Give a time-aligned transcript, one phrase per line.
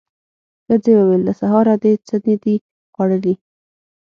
[0.65, 2.55] ښځې وويل: له سهاره دې څه نه دي
[2.93, 3.33] خوړلي.